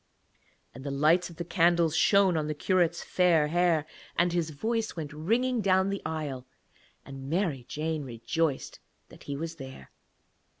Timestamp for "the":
0.83-0.89, 1.35-1.45, 2.47-2.55, 5.91-6.01